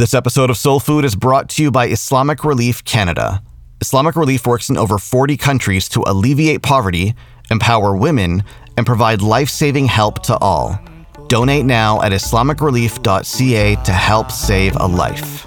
This 0.00 0.14
episode 0.14 0.48
of 0.48 0.56
Soul 0.56 0.80
Food 0.80 1.04
is 1.04 1.14
brought 1.14 1.50
to 1.50 1.62
you 1.62 1.70
by 1.70 1.86
Islamic 1.88 2.42
Relief 2.42 2.82
Canada. 2.84 3.42
Islamic 3.82 4.16
Relief 4.16 4.46
works 4.46 4.70
in 4.70 4.78
over 4.78 4.96
40 4.96 5.36
countries 5.36 5.90
to 5.90 6.02
alleviate 6.06 6.62
poverty, 6.62 7.14
empower 7.50 7.94
women, 7.94 8.42
and 8.78 8.86
provide 8.86 9.20
life 9.20 9.50
saving 9.50 9.84
help 9.84 10.22
to 10.22 10.38
all. 10.38 10.80
Donate 11.28 11.66
now 11.66 12.00
at 12.00 12.12
IslamicRelief.ca 12.12 13.74
to 13.74 13.92
help 13.92 14.30
save 14.30 14.74
a 14.76 14.86
life. 14.86 15.46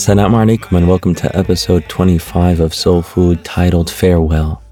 Assalamu 0.00 0.56
alaikum 0.56 0.78
and 0.78 0.88
welcome 0.88 1.14
to 1.14 1.36
episode 1.36 1.86
25 1.90 2.60
of 2.60 2.72
Soul 2.72 3.02
Food 3.02 3.44
titled 3.44 3.90
Farewell. 3.90 4.62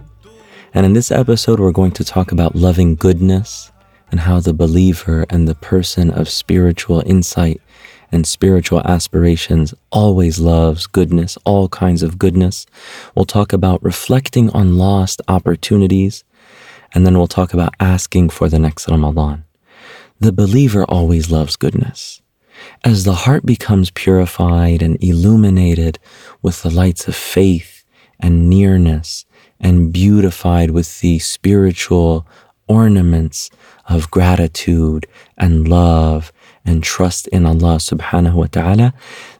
And 0.72 0.86
in 0.86 0.94
this 0.94 1.10
episode, 1.10 1.60
we're 1.60 1.70
going 1.70 1.92
to 1.92 2.02
talk 2.02 2.32
about 2.32 2.56
loving 2.56 2.94
goodness 2.94 3.70
and 4.10 4.20
how 4.20 4.40
the 4.40 4.54
believer 4.54 5.26
and 5.28 5.46
the 5.46 5.54
person 5.54 6.10
of 6.10 6.30
spiritual 6.30 7.02
insight 7.04 7.60
and 8.10 8.26
spiritual 8.26 8.80
aspirations 8.86 9.74
always 9.92 10.38
loves 10.38 10.86
goodness, 10.86 11.36
all 11.44 11.68
kinds 11.68 12.02
of 12.02 12.18
goodness. 12.18 12.64
We'll 13.14 13.26
talk 13.26 13.52
about 13.52 13.84
reflecting 13.84 14.48
on 14.52 14.78
lost 14.78 15.20
opportunities, 15.28 16.24
and 16.94 17.04
then 17.04 17.18
we'll 17.18 17.26
talk 17.26 17.52
about 17.52 17.74
asking 17.78 18.30
for 18.30 18.48
the 18.48 18.58
next 18.58 18.88
Ramadan. 18.88 19.44
The 20.20 20.32
believer 20.32 20.84
always 20.84 21.30
loves 21.30 21.56
goodness. 21.56 22.22
As 22.84 23.04
the 23.04 23.14
heart 23.24 23.44
becomes 23.44 23.90
purified 23.90 24.82
and 24.82 25.02
illuminated 25.02 25.98
with 26.42 26.62
the 26.62 26.70
lights 26.70 27.08
of 27.08 27.16
faith 27.16 27.84
and 28.20 28.48
nearness 28.48 29.24
and 29.60 29.92
beautified 29.92 30.70
with 30.70 31.00
the 31.00 31.18
spiritual 31.18 32.26
ornaments 32.68 33.50
of 33.88 34.10
gratitude 34.10 35.06
and 35.36 35.66
love 35.66 36.32
and 36.64 36.82
trust 36.82 37.26
in 37.28 37.46
Allah 37.46 37.76
subhanahu 37.76 38.34
wa 38.34 38.46
ta'ala, 38.46 38.94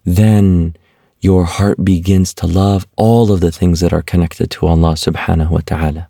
then 0.05 0.75
your 1.21 1.45
heart 1.45 1.85
begins 1.85 2.33
to 2.33 2.47
love 2.47 2.87
all 2.97 3.31
of 3.33 3.41
the 3.41 3.53
things 3.53 3.81
that 3.81 3.93
are 3.93 4.03
connected 4.03 4.51
to 4.53 4.67
Allah 4.67 4.93
subhanahu 4.93 5.51
wa 5.51 5.61
ta'ala. 5.65 6.09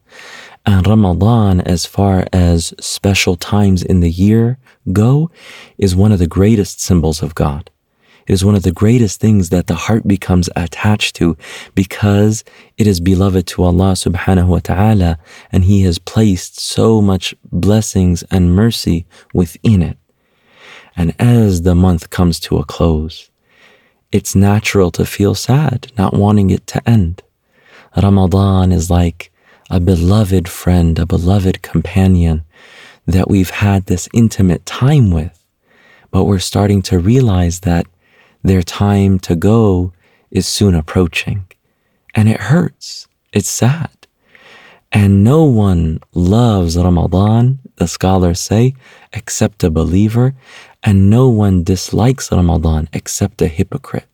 And 0.66 0.86
Ramadan, 0.86 1.60
as 1.62 1.86
far 1.86 2.26
as 2.32 2.74
special 2.80 3.36
times 3.36 3.82
in 3.82 4.00
the 4.00 4.10
year 4.10 4.58
go, 4.92 5.30
is 5.78 5.96
one 5.96 6.12
of 6.12 6.18
the 6.18 6.26
greatest 6.26 6.80
symbols 6.80 7.22
of 7.22 7.34
God. 7.34 7.70
It 8.26 8.34
is 8.34 8.44
one 8.44 8.54
of 8.54 8.62
the 8.62 8.72
greatest 8.72 9.20
things 9.20 9.48
that 9.48 9.68
the 9.68 9.74
heart 9.74 10.06
becomes 10.06 10.50
attached 10.54 11.16
to 11.16 11.38
because 11.74 12.44
it 12.76 12.86
is 12.86 13.00
beloved 13.00 13.46
to 13.46 13.62
Allah 13.62 13.92
subhanahu 13.92 14.48
wa 14.48 14.58
ta'ala 14.58 15.18
and 15.50 15.64
He 15.64 15.82
has 15.84 15.98
placed 15.98 16.60
so 16.60 17.00
much 17.00 17.34
blessings 17.50 18.22
and 18.24 18.54
mercy 18.54 19.06
within 19.32 19.80
it. 19.80 19.96
And 20.94 21.14
as 21.18 21.62
the 21.62 21.74
month 21.74 22.10
comes 22.10 22.38
to 22.40 22.58
a 22.58 22.64
close, 22.64 23.30
it's 24.12 24.34
natural 24.34 24.90
to 24.90 25.06
feel 25.06 25.34
sad, 25.34 25.90
not 25.96 26.12
wanting 26.12 26.50
it 26.50 26.66
to 26.66 26.86
end. 26.86 27.22
Ramadan 27.96 28.72
is 28.72 28.90
like 28.90 29.32
a 29.70 29.80
beloved 29.80 30.48
friend, 30.48 30.98
a 30.98 31.06
beloved 31.06 31.62
companion 31.62 32.44
that 33.06 33.28
we've 33.28 33.50
had 33.50 33.86
this 33.86 34.08
intimate 34.12 34.64
time 34.66 35.10
with. 35.10 35.44
But 36.10 36.24
we're 36.24 36.38
starting 36.38 36.82
to 36.82 36.98
realize 36.98 37.60
that 37.60 37.86
their 38.42 38.62
time 38.62 39.18
to 39.20 39.36
go 39.36 39.92
is 40.30 40.46
soon 40.46 40.74
approaching. 40.74 41.46
And 42.14 42.28
it 42.28 42.40
hurts. 42.40 43.08
It's 43.32 43.48
sad. 43.48 43.90
And 44.90 45.22
no 45.22 45.44
one 45.44 46.00
loves 46.14 46.76
Ramadan, 46.76 47.58
the 47.76 47.86
scholars 47.86 48.40
say, 48.40 48.74
except 49.12 49.62
a 49.62 49.70
believer, 49.70 50.34
and 50.82 51.10
no 51.10 51.28
one 51.28 51.62
dislikes 51.62 52.32
Ramadan 52.32 52.88
except 52.94 53.42
a 53.42 53.48
hypocrite. 53.48 54.06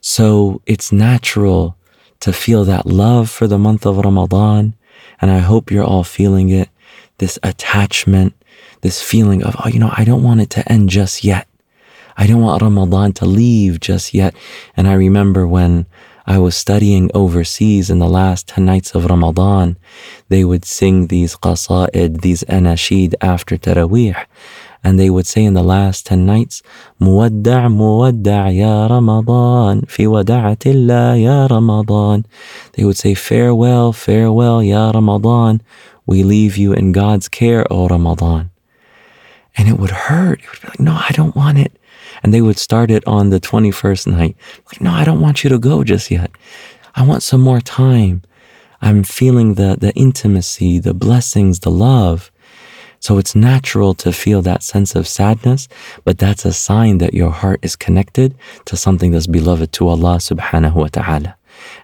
So 0.00 0.62
it's 0.66 0.92
natural 0.92 1.76
to 2.24 2.32
feel 2.32 2.64
that 2.64 2.86
love 2.86 3.28
for 3.28 3.46
the 3.46 3.58
month 3.58 3.84
of 3.84 3.98
Ramadan. 3.98 4.72
And 5.20 5.30
I 5.30 5.40
hope 5.40 5.70
you're 5.70 5.84
all 5.84 6.04
feeling 6.04 6.48
it 6.48 6.70
this 7.18 7.38
attachment, 7.42 8.32
this 8.80 9.02
feeling 9.02 9.42
of, 9.42 9.54
oh, 9.62 9.68
you 9.68 9.78
know, 9.78 9.92
I 9.92 10.04
don't 10.04 10.22
want 10.22 10.40
it 10.40 10.48
to 10.56 10.72
end 10.72 10.88
just 10.88 11.22
yet. 11.22 11.46
I 12.16 12.26
don't 12.26 12.40
want 12.40 12.62
Ramadan 12.62 13.12
to 13.20 13.26
leave 13.26 13.78
just 13.78 14.14
yet. 14.14 14.34
And 14.74 14.88
I 14.88 14.94
remember 14.94 15.46
when 15.46 15.84
I 16.26 16.38
was 16.38 16.56
studying 16.56 17.10
overseas 17.12 17.90
in 17.90 17.98
the 17.98 18.08
last 18.08 18.48
10 18.48 18.64
nights 18.64 18.94
of 18.94 19.04
Ramadan, 19.04 19.76
they 20.30 20.44
would 20.44 20.64
sing 20.64 21.08
these 21.08 21.36
qasa'id, 21.36 22.22
these 22.22 22.42
anashid 22.44 23.12
after 23.20 23.58
Taraweeh. 23.58 24.24
And 24.83 24.99
they 24.99 25.09
would 25.09 25.27
say 25.27 25.43
in 25.43 25.53
the 25.53 25.63
last 25.63 26.05
10 26.05 26.25
nights, 26.25 26.61
مودع 26.99 27.67
مودع 27.67 28.49
يا 28.49 28.87
رمضان 28.87 29.81
في 29.87 30.07
ودعة 30.07 30.57
الله 30.65 31.15
يا 31.15 31.47
رمضان. 31.47 32.23
They 32.73 32.83
would 32.83 32.97
say, 32.97 33.13
farewell, 33.13 33.91
farewell, 33.91 34.63
Ya 34.63 34.91
Ramadan. 34.91 35.61
We 36.05 36.23
leave 36.23 36.57
you 36.57 36.73
in 36.73 36.91
God's 36.91 37.27
care, 37.27 37.65
O 37.71 37.87
Ramadan. 37.87 38.49
And 39.57 39.67
it 39.67 39.77
would 39.77 39.91
hurt. 39.91 40.39
It 40.39 40.49
would 40.49 40.61
be 40.61 40.67
like, 40.69 40.79
no, 40.79 40.93
I 40.93 41.11
don't 41.11 41.35
want 41.35 41.59
it. 41.59 41.73
And 42.23 42.33
they 42.33 42.41
would 42.41 42.57
start 42.57 42.89
it 42.89 43.05
on 43.05 43.29
the 43.29 43.39
21st 43.39 44.07
night. 44.07 44.35
Like, 44.67 44.81
no, 44.81 44.91
I 44.91 45.03
don't 45.03 45.21
want 45.21 45.43
you 45.43 45.49
to 45.49 45.59
go 45.59 45.83
just 45.83 46.09
yet. 46.09 46.31
I 46.95 47.03
want 47.03 47.23
some 47.23 47.41
more 47.41 47.61
time. 47.61 48.23
I'm 48.81 49.03
feeling 49.03 49.55
the, 49.55 49.77
the 49.79 49.93
intimacy, 49.93 50.79
the 50.79 50.93
blessings, 50.93 51.59
the 51.59 51.71
love. 51.71 52.31
So 53.04 53.18
it's 53.18 53.34
natural 53.34 53.92
to 53.96 54.14
feel 54.14 54.40
that 54.40 54.62
sense 54.62 54.94
of 54.94 55.06
sadness, 55.06 55.68
but 56.04 56.16
that's 56.16 56.46
a 56.46 56.54
sign 56.54 56.96
that 57.04 57.12
your 57.12 57.28
heart 57.28 57.60
is 57.62 57.76
connected 57.76 58.34
to 58.64 58.78
something 58.78 59.10
that's 59.12 59.26
beloved 59.26 59.74
to 59.74 59.88
Allah 59.88 60.16
subhanahu 60.16 60.74
wa 60.74 60.88
ta'ala. 60.88 61.36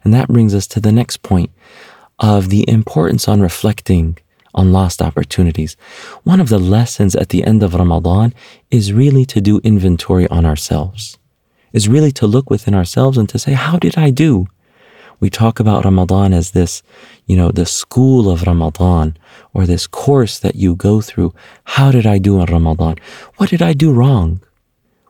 And 0.02 0.14
that 0.14 0.28
brings 0.28 0.54
us 0.54 0.66
to 0.68 0.80
the 0.80 0.90
next 0.90 1.18
point 1.22 1.50
of 2.20 2.48
the 2.48 2.64
importance 2.66 3.28
on 3.28 3.42
reflecting 3.42 4.16
on 4.54 4.72
lost 4.72 5.02
opportunities. 5.02 5.76
One 6.24 6.40
of 6.40 6.48
the 6.48 6.58
lessons 6.58 7.14
at 7.14 7.28
the 7.28 7.44
end 7.44 7.62
of 7.62 7.74
Ramadan 7.74 8.32
is 8.70 8.94
really 8.94 9.26
to 9.26 9.42
do 9.42 9.60
inventory 9.62 10.26
on 10.28 10.46
ourselves, 10.46 11.18
is 11.74 11.86
really 11.86 12.12
to 12.12 12.26
look 12.26 12.48
within 12.48 12.74
ourselves 12.74 13.18
and 13.18 13.28
to 13.28 13.38
say, 13.38 13.52
how 13.52 13.76
did 13.76 13.98
I 13.98 14.08
do? 14.08 14.46
We 15.20 15.28
talk 15.30 15.60
about 15.60 15.84
Ramadan 15.84 16.32
as 16.32 16.52
this, 16.52 16.82
you 17.26 17.36
know, 17.36 17.50
the 17.50 17.66
school 17.66 18.30
of 18.30 18.42
Ramadan 18.42 19.16
or 19.52 19.66
this 19.66 19.86
course 19.86 20.38
that 20.38 20.56
you 20.56 20.74
go 20.74 21.02
through. 21.02 21.34
How 21.64 21.92
did 21.92 22.06
I 22.06 22.18
do 22.18 22.40
in 22.40 22.46
Ramadan? 22.46 22.96
What 23.36 23.50
did 23.50 23.60
I 23.60 23.74
do 23.74 23.92
wrong? 23.92 24.42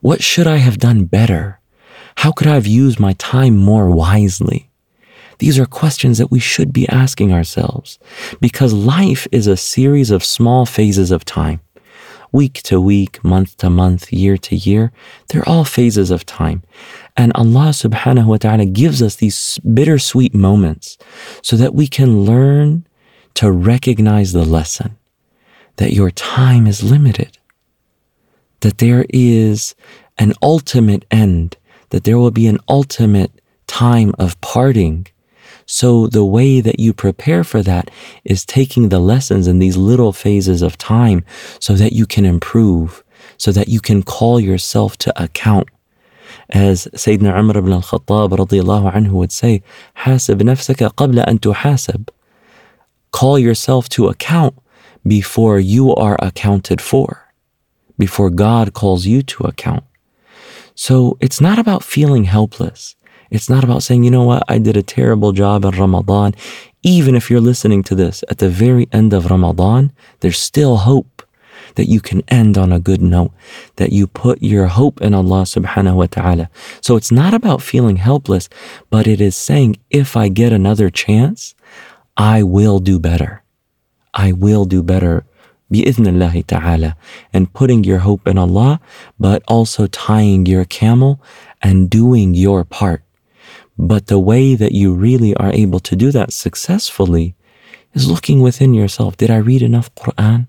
What 0.00 0.22
should 0.22 0.48
I 0.48 0.56
have 0.56 0.78
done 0.78 1.04
better? 1.04 1.60
How 2.16 2.32
could 2.32 2.48
I 2.48 2.54
have 2.54 2.66
used 2.66 2.98
my 2.98 3.12
time 3.14 3.56
more 3.56 3.90
wisely? 3.90 4.68
These 5.38 5.58
are 5.58 5.66
questions 5.66 6.18
that 6.18 6.30
we 6.30 6.40
should 6.40 6.72
be 6.72 6.88
asking 6.88 7.32
ourselves 7.32 7.98
because 8.40 8.72
life 8.74 9.26
is 9.32 9.46
a 9.46 9.56
series 9.56 10.10
of 10.10 10.24
small 10.24 10.66
phases 10.66 11.10
of 11.10 11.24
time 11.24 11.60
week 12.32 12.62
to 12.64 12.80
week, 12.80 13.22
month 13.24 13.56
to 13.58 13.70
month, 13.70 14.12
year 14.12 14.36
to 14.38 14.56
year. 14.56 14.92
They're 15.28 15.48
all 15.48 15.64
phases 15.64 16.10
of 16.10 16.26
time. 16.26 16.62
And 17.16 17.32
Allah 17.34 17.70
subhanahu 17.70 18.26
wa 18.26 18.36
ta'ala 18.36 18.66
gives 18.66 19.02
us 19.02 19.16
these 19.16 19.58
bittersweet 19.58 20.34
moments 20.34 20.98
so 21.42 21.56
that 21.56 21.74
we 21.74 21.86
can 21.86 22.20
learn 22.20 22.86
to 23.34 23.50
recognize 23.50 24.32
the 24.32 24.44
lesson 24.44 24.96
that 25.76 25.92
your 25.92 26.10
time 26.10 26.66
is 26.66 26.82
limited, 26.82 27.38
that 28.60 28.78
there 28.78 29.06
is 29.08 29.74
an 30.18 30.32
ultimate 30.42 31.04
end, 31.10 31.56
that 31.90 32.04
there 32.04 32.18
will 32.18 32.30
be 32.30 32.46
an 32.46 32.58
ultimate 32.68 33.32
time 33.66 34.14
of 34.18 34.40
parting 34.40 35.06
so 35.69 36.07
the 36.07 36.25
way 36.25 36.61
that 36.61 36.79
you 36.79 36.93
prepare 36.93 37.43
for 37.43 37.61
that 37.63 37.89
is 38.23 38.45
taking 38.45 38.89
the 38.89 38.99
lessons 38.99 39.47
in 39.47 39.59
these 39.59 39.77
little 39.77 40.13
phases 40.13 40.61
of 40.61 40.77
time 40.77 41.23
so 41.59 41.73
that 41.73 41.93
you 41.93 42.05
can 42.05 42.25
improve, 42.25 43.03
so 43.37 43.51
that 43.51 43.67
you 43.67 43.79
can 43.79 44.03
call 44.03 44.39
yourself 44.39 44.97
to 44.97 45.21
account. 45.21 45.67
As 46.49 46.87
Sayyidina 46.93 47.37
Umar 47.39 47.57
ibn 47.57 47.71
al-Khattab 47.71 48.31
radiallahu 48.31 48.93
anhu 48.93 49.11
would 49.11 49.31
say, 49.31 49.63
حاسب 49.97 50.43
نفسك 50.43 50.83
قبل 50.95 51.25
أن 51.25 51.39
تحاسب. 51.39 52.09
Call 53.11 53.39
yourself 53.39 53.89
to 53.89 54.07
account 54.07 54.55
before 55.07 55.59
you 55.59 55.95
are 55.95 56.17
accounted 56.21 56.81
for, 56.81 57.31
before 57.97 58.29
God 58.29 58.73
calls 58.73 59.05
you 59.05 59.21
to 59.23 59.43
account. 59.43 59.83
So 60.75 61.17
it's 61.21 61.39
not 61.39 61.57
about 61.57 61.83
feeling 61.83 62.25
helpless. 62.25 62.95
It's 63.30 63.48
not 63.48 63.64
about 63.64 63.82
saying, 63.82 64.04
you 64.04 64.10
know 64.10 64.24
what, 64.24 64.42
I 64.48 64.58
did 64.58 64.76
a 64.76 64.82
terrible 64.82 65.32
job 65.32 65.64
in 65.64 65.70
Ramadan. 65.70 66.34
Even 66.82 67.14
if 67.14 67.30
you're 67.30 67.40
listening 67.40 67.82
to 67.84 67.94
this 67.94 68.24
at 68.28 68.38
the 68.38 68.48
very 68.48 68.88
end 68.92 69.12
of 69.12 69.30
Ramadan, 69.30 69.92
there's 70.20 70.38
still 70.38 70.78
hope 70.78 71.22
that 71.76 71.88
you 71.88 72.00
can 72.00 72.22
end 72.28 72.58
on 72.58 72.72
a 72.72 72.80
good 72.80 73.00
note, 73.00 73.30
that 73.76 73.92
you 73.92 74.06
put 74.06 74.42
your 74.42 74.66
hope 74.66 75.00
in 75.00 75.14
Allah 75.14 75.42
subhanahu 75.42 75.94
wa 75.94 76.06
ta'ala. 76.06 76.50
So 76.80 76.96
it's 76.96 77.12
not 77.12 77.32
about 77.32 77.62
feeling 77.62 77.96
helpless, 77.96 78.48
but 78.90 79.06
it 79.06 79.20
is 79.20 79.36
saying, 79.36 79.76
if 79.90 80.16
I 80.16 80.28
get 80.28 80.52
another 80.52 80.90
chance, 80.90 81.54
I 82.16 82.42
will 82.42 82.80
do 82.80 82.98
better. 82.98 83.42
I 84.12 84.32
will 84.32 84.64
do 84.64 84.82
better 84.82 85.24
bi'idhnillahi 85.72 86.46
ta'ala 86.46 86.96
and 87.32 87.52
putting 87.52 87.84
your 87.84 87.98
hope 87.98 88.26
in 88.26 88.36
Allah, 88.36 88.80
but 89.20 89.42
also 89.46 89.86
tying 89.86 90.46
your 90.46 90.64
camel 90.64 91.22
and 91.62 91.88
doing 91.88 92.34
your 92.34 92.64
part. 92.64 93.04
But 93.82 94.08
the 94.08 94.18
way 94.18 94.54
that 94.54 94.72
you 94.72 94.92
really 94.92 95.34
are 95.36 95.50
able 95.54 95.80
to 95.80 95.96
do 95.96 96.12
that 96.12 96.34
successfully 96.34 97.34
is 97.94 98.10
looking 98.10 98.42
within 98.42 98.74
yourself. 98.74 99.16
Did 99.16 99.30
I 99.30 99.38
read 99.38 99.62
enough 99.62 99.94
Quran? 99.94 100.48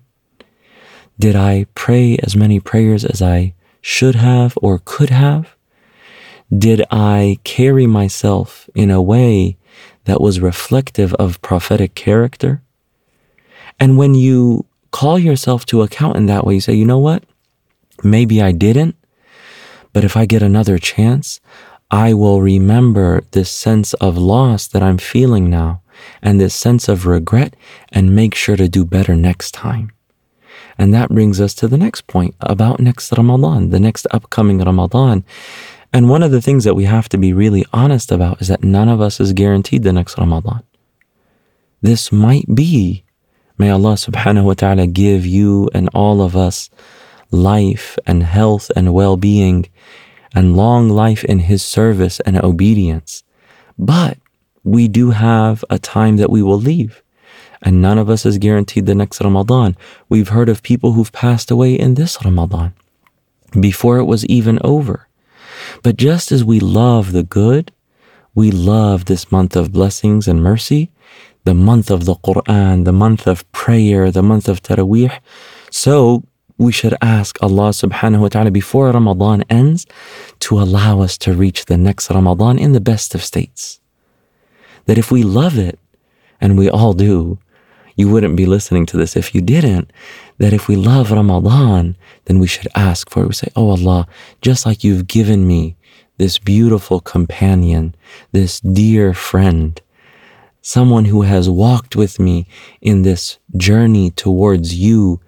Did 1.18 1.34
I 1.34 1.64
pray 1.74 2.18
as 2.22 2.36
many 2.36 2.60
prayers 2.60 3.06
as 3.06 3.22
I 3.22 3.54
should 3.80 4.16
have 4.16 4.58
or 4.60 4.82
could 4.84 5.08
have? 5.08 5.56
Did 6.56 6.84
I 6.90 7.38
carry 7.42 7.86
myself 7.86 8.68
in 8.74 8.90
a 8.90 9.00
way 9.00 9.56
that 10.04 10.20
was 10.20 10.38
reflective 10.38 11.14
of 11.14 11.40
prophetic 11.40 11.94
character? 11.94 12.60
And 13.80 13.96
when 13.96 14.14
you 14.14 14.66
call 14.90 15.18
yourself 15.18 15.64
to 15.66 15.80
account 15.80 16.18
in 16.18 16.26
that 16.26 16.44
way, 16.44 16.56
you 16.56 16.60
say, 16.60 16.74
you 16.74 16.84
know 16.84 16.98
what? 16.98 17.24
Maybe 18.04 18.42
I 18.42 18.52
didn't, 18.52 18.94
but 19.94 20.04
if 20.04 20.18
I 20.18 20.26
get 20.26 20.42
another 20.42 20.76
chance, 20.76 21.40
I 21.92 22.14
will 22.14 22.40
remember 22.40 23.22
this 23.32 23.50
sense 23.50 23.92
of 23.94 24.16
loss 24.16 24.66
that 24.68 24.82
I'm 24.82 24.96
feeling 24.96 25.50
now 25.50 25.82
and 26.22 26.40
this 26.40 26.54
sense 26.54 26.88
of 26.88 27.04
regret 27.04 27.54
and 27.90 28.16
make 28.16 28.34
sure 28.34 28.56
to 28.56 28.66
do 28.66 28.86
better 28.86 29.14
next 29.14 29.52
time. 29.52 29.92
And 30.78 30.94
that 30.94 31.10
brings 31.10 31.38
us 31.38 31.52
to 31.54 31.68
the 31.68 31.76
next 31.76 32.06
point 32.06 32.34
about 32.40 32.80
next 32.80 33.12
Ramadan, 33.12 33.68
the 33.68 33.78
next 33.78 34.06
upcoming 34.10 34.58
Ramadan. 34.58 35.22
And 35.92 36.08
one 36.08 36.22
of 36.22 36.30
the 36.30 36.40
things 36.40 36.64
that 36.64 36.74
we 36.74 36.84
have 36.84 37.10
to 37.10 37.18
be 37.18 37.34
really 37.34 37.66
honest 37.74 38.10
about 38.10 38.40
is 38.40 38.48
that 38.48 38.64
none 38.64 38.88
of 38.88 39.02
us 39.02 39.20
is 39.20 39.34
guaranteed 39.34 39.82
the 39.82 39.92
next 39.92 40.16
Ramadan. 40.16 40.62
This 41.82 42.10
might 42.10 42.46
be, 42.54 43.04
may 43.58 43.68
Allah 43.68 43.94
subhanahu 43.94 44.44
wa 44.44 44.54
ta'ala 44.54 44.86
give 44.86 45.26
you 45.26 45.68
and 45.74 45.90
all 45.92 46.22
of 46.22 46.36
us 46.36 46.70
life 47.30 47.98
and 48.06 48.22
health 48.22 48.70
and 48.74 48.94
well 48.94 49.18
being 49.18 49.66
and 50.34 50.56
long 50.56 50.88
life 50.88 51.24
in 51.24 51.40
His 51.40 51.62
service 51.62 52.20
and 52.20 52.36
obedience. 52.42 53.22
But 53.78 54.18
we 54.64 54.88
do 54.88 55.10
have 55.10 55.64
a 55.70 55.78
time 55.78 56.16
that 56.16 56.30
we 56.30 56.42
will 56.42 56.58
leave. 56.58 57.02
And 57.62 57.80
none 57.80 57.98
of 57.98 58.10
us 58.10 58.26
is 58.26 58.38
guaranteed 58.38 58.86
the 58.86 58.94
next 58.94 59.20
Ramadan. 59.20 59.76
We've 60.08 60.28
heard 60.28 60.48
of 60.48 60.62
people 60.62 60.92
who've 60.92 61.12
passed 61.12 61.50
away 61.50 61.74
in 61.74 61.94
this 61.94 62.18
Ramadan 62.24 62.74
before 63.58 63.98
it 63.98 64.04
was 64.04 64.26
even 64.26 64.58
over. 64.64 65.08
But 65.82 65.96
just 65.96 66.32
as 66.32 66.42
we 66.42 66.58
love 66.58 67.12
the 67.12 67.22
good, 67.22 67.72
we 68.34 68.50
love 68.50 69.04
this 69.04 69.30
month 69.30 69.54
of 69.54 69.72
blessings 69.72 70.26
and 70.26 70.42
mercy, 70.42 70.90
the 71.44 71.54
month 71.54 71.90
of 71.90 72.04
the 72.04 72.14
Quran, 72.16 72.84
the 72.84 72.92
month 72.92 73.26
of 73.26 73.50
prayer, 73.52 74.10
the 74.10 74.22
month 74.22 74.48
of 74.48 74.62
Taraweeh. 74.62 75.20
So 75.70 76.24
we 76.58 76.72
should 76.72 76.94
ask 77.00 77.42
Allah 77.42 77.70
subhanahu 77.70 78.20
wa 78.20 78.28
ta'ala 78.28 78.50
before 78.50 78.90
Ramadan 78.90 79.44
ends 79.50 79.86
to 80.40 80.60
allow 80.60 81.00
us 81.00 81.18
to 81.18 81.32
reach 81.32 81.66
the 81.66 81.76
next 81.76 82.10
Ramadan 82.10 82.58
in 82.58 82.72
the 82.72 82.80
best 82.80 83.14
of 83.14 83.24
states. 83.24 83.80
That 84.86 84.98
if 84.98 85.10
we 85.10 85.22
love 85.22 85.58
it, 85.58 85.78
and 86.42 86.58
we 86.58 86.68
all 86.68 86.92
do, 86.92 87.38
you 87.94 88.10
wouldn't 88.10 88.36
be 88.36 88.46
listening 88.46 88.84
to 88.86 88.96
this 88.96 89.16
if 89.16 89.34
you 89.34 89.40
didn't. 89.40 89.90
That 90.38 90.52
if 90.52 90.66
we 90.66 90.74
love 90.74 91.12
Ramadan, 91.12 91.96
then 92.24 92.40
we 92.40 92.48
should 92.48 92.68
ask 92.74 93.08
for 93.08 93.22
it. 93.22 93.28
We 93.28 93.34
say, 93.34 93.48
Oh 93.54 93.70
Allah, 93.70 94.08
just 94.42 94.66
like 94.66 94.82
you've 94.82 95.06
given 95.06 95.46
me 95.46 95.76
this 96.18 96.38
beautiful 96.38 97.00
companion, 97.00 97.94
this 98.32 98.58
dear 98.60 99.14
friend, 99.14 99.80
someone 100.62 101.04
who 101.04 101.22
has 101.22 101.48
walked 101.48 101.94
with 101.94 102.18
me 102.18 102.46
in 102.80 103.02
this 103.02 103.38
journey 103.56 104.10
towards 104.10 104.74
you 104.74 105.20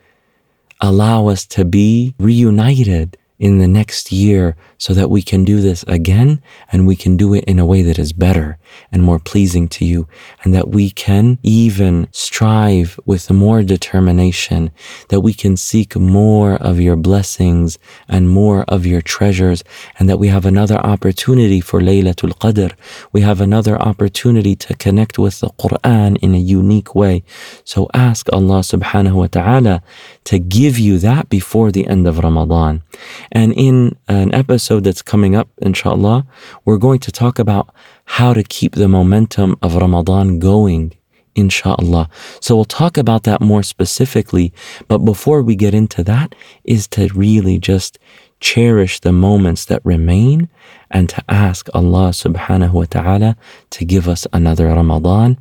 allow 0.85 1.29
us 1.29 1.47
to 1.47 1.65
be 1.65 2.15
reunited 2.19 3.17
in 3.39 3.59
the 3.59 3.67
next 3.67 4.13
year 4.13 4.57
so 4.79 4.95
that 4.95 5.11
we 5.11 5.21
can 5.21 5.45
do 5.45 5.61
this 5.61 5.83
again 5.89 6.41
and 6.71 6.87
we 6.87 6.95
can 6.95 7.17
do 7.17 7.35
it 7.35 7.43
in 7.45 7.59
a 7.59 7.67
way 7.67 7.83
that 7.83 7.99
is 7.99 8.13
better 8.13 8.59
and 8.93 9.03
more 9.03 9.19
pleasing 9.19 9.67
to 9.67 9.85
you 9.85 10.07
and 10.43 10.55
that 10.55 10.69
we 10.69 10.89
can 10.91 11.39
even 11.43 12.07
strive 12.13 12.99
with 13.05 13.31
more 13.31 13.63
determination 13.63 14.71
that 15.09 15.21
we 15.21 15.35
can 15.35 15.57
seek 15.57 15.97
more 15.97 16.55
of 16.55 16.81
your 16.81 16.97
blessings 16.97 17.77
and 18.09 18.31
more 18.31 18.65
of 18.69 18.87
your 18.87 19.03
treasures 19.03 19.65
and 19.99 20.09
that 20.09 20.19
we 20.19 20.29
have 20.29 20.47
another 20.47 20.77
opportunity 20.79 21.61
for 21.61 21.81
Laylatul 21.81 22.39
Qadr. 22.39 22.73
We 23.13 23.23
have 23.23 23.41
another 23.41 23.77
opportunity 23.81 24.55
to 24.57 24.75
connect 24.77 25.19
with 25.19 25.41
the 25.41 25.49
Quran 25.49 26.19
in 26.23 26.35
a 26.35 26.39
unique 26.39 26.95
way. 26.95 27.25
So 27.65 27.89
ask 27.95 28.29
Allah 28.33 28.61
subhanahu 28.61 29.15
wa 29.15 29.27
ta'ala 29.27 29.83
to 30.25 30.39
give 30.39 30.79
you 30.79 30.99
that 30.99 31.29
before 31.29 31.71
the 31.71 31.87
end 31.87 32.07
of 32.07 32.19
Ramadan 32.19 32.83
and 33.31 33.53
in 33.53 33.97
an 34.09 34.35
episode 34.35 34.85
that's 34.85 35.03
coming 35.03 35.35
up, 35.35 35.49
inshallah, 35.59 36.27
we're 36.65 36.79
going 36.79 37.01
to 37.01 37.13
talk 37.13 37.39
about 37.39 37.75
how 38.07 38.33
to 38.33 38.43
keep 38.43 38.75
the 38.75 38.89
momentum 38.89 39.57
of 39.63 39.77
Ramadan 39.77 40.39
going, 40.39 40.93
inshallah. 41.35 42.09
So 42.41 42.55
we'll 42.57 42.65
talk 42.65 42.97
about 42.97 43.25
that 43.25 43.41
more 43.41 43.63
specifically. 43.63 44.53
But 44.89 44.99
before 44.99 45.43
we 45.43 45.57
get 45.57 45.75
into 45.75 46.03
that, 46.05 46.35
is 46.65 46.87
to 46.89 47.09
really 47.15 47.59
just 47.59 47.99
cherish 48.41 49.01
the 49.01 49.13
moments 49.13 49.65
that 49.67 49.81
remain 49.85 50.49
and 50.91 51.09
to 51.09 51.23
ask 51.29 51.69
Allah 51.75 52.11
subhanahu 52.11 52.73
wa 52.73 52.85
ta'ala 52.85 53.37
to 53.71 53.85
give 53.85 54.09
us 54.09 54.27
another 54.33 54.67
Ramadan 54.67 55.39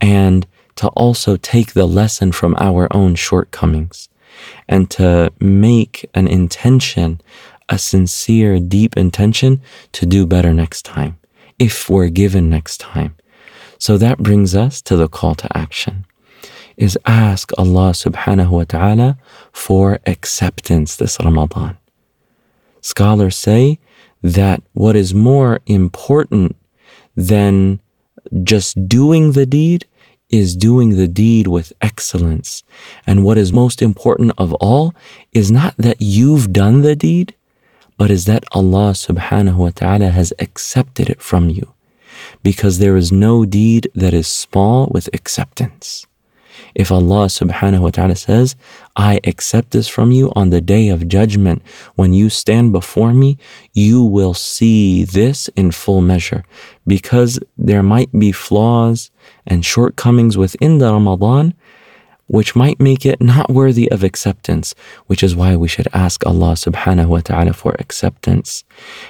and 0.00 0.46
to 0.76 0.88
also 0.88 1.36
take 1.36 1.72
the 1.72 1.86
lesson 1.86 2.32
from 2.32 2.56
our 2.58 2.88
own 2.94 3.14
shortcomings 3.14 4.08
and 4.68 4.90
to 4.92 5.32
make 5.40 6.08
an 6.14 6.28
intention, 6.28 7.20
a 7.68 7.78
sincere, 7.78 8.60
deep 8.60 8.96
intention 8.96 9.60
to 9.92 10.06
do 10.06 10.26
better 10.26 10.52
next 10.52 10.82
time, 10.84 11.18
if 11.58 11.88
we're 11.88 12.08
given 12.08 12.50
next 12.50 12.78
time. 12.78 13.14
So 13.78 13.98
that 13.98 14.18
brings 14.18 14.54
us 14.54 14.80
to 14.82 14.96
the 14.96 15.08
call 15.08 15.34
to 15.36 15.56
action 15.56 16.06
is 16.76 16.98
ask 17.06 17.52
Allah 17.58 17.90
subhanahu 17.90 18.50
wa 18.50 18.64
ta'ala 18.64 19.18
for 19.52 20.00
acceptance 20.06 20.96
this 20.96 21.18
Ramadan. 21.22 21.78
Scholars 22.80 23.36
say 23.36 23.78
that 24.22 24.62
what 24.72 24.96
is 24.96 25.14
more 25.14 25.60
important 25.66 26.56
than 27.16 27.80
just 28.42 28.88
doing 28.88 29.32
the 29.32 29.46
deed 29.46 29.86
is 30.34 30.56
doing 30.56 30.96
the 30.96 31.08
deed 31.08 31.46
with 31.46 31.72
excellence. 31.80 32.62
And 33.06 33.24
what 33.24 33.38
is 33.38 33.52
most 33.52 33.80
important 33.82 34.32
of 34.38 34.52
all 34.54 34.94
is 35.32 35.50
not 35.50 35.76
that 35.76 36.00
you've 36.00 36.52
done 36.52 36.82
the 36.82 36.96
deed, 36.96 37.34
but 37.96 38.10
is 38.10 38.24
that 38.24 38.44
Allah 38.52 38.90
subhanahu 38.92 39.56
wa 39.56 39.70
ta'ala 39.70 40.10
has 40.10 40.32
accepted 40.38 41.08
it 41.08 41.22
from 41.22 41.48
you. 41.48 41.72
Because 42.42 42.78
there 42.78 42.96
is 42.96 43.12
no 43.12 43.44
deed 43.44 43.88
that 43.94 44.14
is 44.14 44.28
small 44.28 44.88
with 44.90 45.08
acceptance. 45.12 46.06
If 46.74 46.90
Allah 46.90 47.26
subhanahu 47.26 47.80
wa 47.80 47.90
ta'ala 47.90 48.16
says, 48.16 48.56
I 48.96 49.20
accept 49.24 49.70
this 49.70 49.88
from 49.88 50.12
you 50.12 50.32
on 50.36 50.50
the 50.50 50.60
day 50.60 50.88
of 50.88 51.08
judgment, 51.08 51.62
when 51.94 52.12
you 52.12 52.30
stand 52.30 52.72
before 52.72 53.12
me, 53.12 53.38
you 53.72 54.02
will 54.02 54.34
see 54.34 55.04
this 55.04 55.48
in 55.56 55.70
full 55.70 56.00
measure. 56.00 56.44
Because 56.86 57.40
there 57.56 57.82
might 57.82 58.12
be 58.16 58.32
flaws 58.32 59.10
and 59.46 59.64
shortcomings 59.64 60.36
within 60.36 60.78
the 60.78 60.92
Ramadan, 60.92 61.54
which 62.26 62.56
might 62.56 62.80
make 62.80 63.04
it 63.04 63.20
not 63.20 63.50
worthy 63.50 63.90
of 63.90 64.02
acceptance, 64.02 64.74
which 65.06 65.22
is 65.22 65.36
why 65.36 65.56
we 65.56 65.68
should 65.68 65.88
ask 65.92 66.24
Allah 66.26 66.54
subhanahu 66.54 67.08
wa 67.08 67.20
ta'ala 67.20 67.52
for 67.52 67.76
acceptance. 67.78 68.64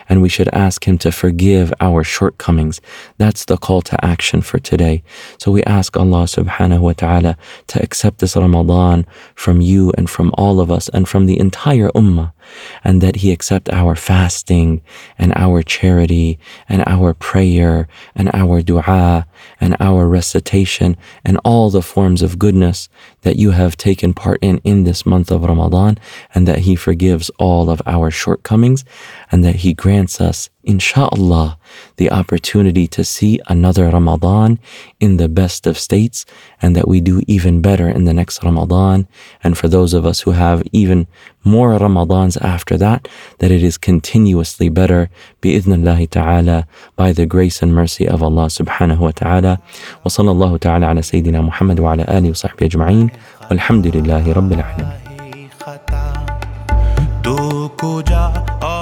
And 0.08 0.20
we 0.20 0.28
should 0.28 0.48
ask 0.48 0.86
Him 0.86 0.98
to 0.98 1.12
forgive 1.12 1.72
our 1.80 2.02
shortcomings. 2.02 2.80
That's 3.18 3.44
the 3.44 3.56
call 3.56 3.82
to 3.82 4.04
action 4.04 4.42
for 4.42 4.58
today. 4.58 5.02
So 5.38 5.52
we 5.52 5.62
ask 5.64 5.96
Allah 5.96 6.24
subhanahu 6.24 6.80
wa 6.80 6.92
ta'ala 6.92 7.36
to 7.68 7.82
accept 7.82 8.18
this 8.18 8.36
Ramadan 8.36 9.06
from 9.34 9.60
you 9.60 9.92
and 9.96 10.10
from 10.10 10.32
all 10.34 10.60
of 10.60 10.70
us 10.70 10.88
and 10.88 11.08
from 11.08 11.26
the 11.26 11.38
entire 11.38 11.90
ummah 11.90 12.32
and 12.82 13.00
that 13.00 13.16
He 13.16 13.32
accept 13.32 13.68
our 13.70 13.94
fasting 13.94 14.82
and 15.18 15.32
our 15.36 15.62
charity 15.62 16.38
and 16.68 16.82
our 16.86 17.14
prayer 17.14 17.88
and 18.14 18.30
our 18.34 18.62
dua 18.62 19.26
and 19.60 19.76
our 19.80 20.08
recitation 20.08 20.96
and 21.24 21.38
all 21.44 21.70
the 21.70 21.82
forms 21.82 22.22
of 22.22 22.38
goodness 22.38 22.88
that 23.22 23.36
you 23.36 23.52
have 23.52 23.76
taken 23.76 24.14
part 24.14 24.38
in 24.42 24.58
in 24.64 24.84
this 24.84 25.04
month 25.04 25.30
of 25.30 25.44
Ramadan 25.44 25.98
and 26.34 26.46
that 26.48 26.60
He 26.60 26.76
forgives 26.76 27.30
all 27.38 27.70
of 27.70 27.80
our 27.86 28.10
shortcomings 28.10 28.84
and 29.30 29.44
that 29.44 29.56
He 29.56 29.74
grants 29.74 30.20
us 30.20 30.50
inshallah, 30.66 31.58
the 31.96 32.10
opportunity 32.10 32.86
to 32.88 33.04
see 33.04 33.40
another 33.46 33.88
Ramadan 33.88 34.58
in 35.00 35.16
the 35.16 35.28
best 35.28 35.66
of 35.66 35.78
states 35.78 36.24
and 36.60 36.74
that 36.74 36.88
we 36.88 37.00
do 37.00 37.22
even 37.26 37.60
better 37.60 37.88
in 37.88 38.04
the 38.04 38.14
next 38.14 38.42
Ramadan. 38.42 39.06
And 39.42 39.56
for 39.56 39.68
those 39.68 39.94
of 39.94 40.04
us 40.04 40.20
who 40.20 40.32
have 40.32 40.62
even 40.72 41.06
more 41.44 41.70
Ramadans 41.78 42.40
after 42.40 42.76
that, 42.78 43.08
that 43.38 43.50
it 43.50 43.62
is 43.62 43.76
continuously 43.76 44.68
better, 44.68 45.10
bi'idhnillahi 45.42 46.10
ta'ala, 46.10 46.66
by 46.96 47.12
the 47.12 47.26
grace 47.26 47.62
and 47.62 47.74
mercy 47.74 48.08
of 48.08 48.22
Allah 48.22 48.46
subhanahu 48.46 48.98
wa 48.98 49.10
ta'ala. 49.10 49.60
Wa 50.04 50.10
sallallahu 50.10 50.60
ta'ala 50.60 50.90
ala 50.90 51.00
Sayyidina 51.00 51.44
Muhammad 51.44 51.78
wa 51.80 51.92
ala 51.92 52.04
alihi 52.06 52.32
wa 52.32 52.40
sahbihi 52.48 52.68
ajma'in. 52.70 53.10
Walhamdulillahi 53.50 54.34
rabbil 54.34 54.62
alamin. 54.64 55.04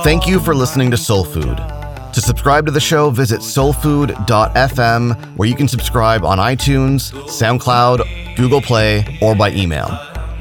Thank 0.03 0.27
you 0.27 0.41
for 0.41 0.55
listening 0.55 0.91
to 0.91 0.97
Soul 0.97 1.25
Food. 1.25 1.72
To 2.13 2.21
subscribe 2.21 2.67
to 2.67 2.73
the 2.73 2.81
show, 2.81 3.09
visit 3.11 3.41
soulfood.fm, 3.41 5.37
where 5.37 5.49
you 5.49 5.55
can 5.55 5.67
subscribe 5.67 6.25
on 6.25 6.37
iTunes, 6.39 7.11
SoundCloud, 7.25 8.37
Google 8.37 8.61
Play, 8.61 9.19
or 9.23 9.35
by 9.35 9.51
email. 9.53 9.89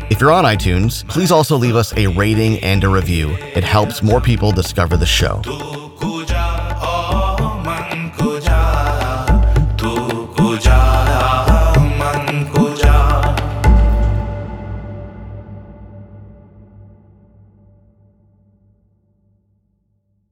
If 0.10 0.20
you're 0.20 0.34
on 0.34 0.44
iTunes, 0.44 1.08
please 1.08 1.32
also 1.32 1.56
leave 1.56 1.78
us 1.78 1.96
a 1.96 2.08
rating 2.08 2.60
and 2.60 2.84
a 2.84 2.90
review. 2.90 3.30
It 3.56 3.64
helps 3.64 4.04
more 4.04 4.20
people 4.20 4.52
discover 4.52 4.98
the 4.98 5.06
show. 5.06 5.42